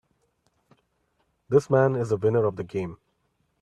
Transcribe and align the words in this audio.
This 1.47 1.69
man 1.69 1.95
is 1.95 2.09
the 2.09 2.17
winner 2.17 2.43
of 2.45 2.55
the 2.55 2.63
game. 2.63 2.97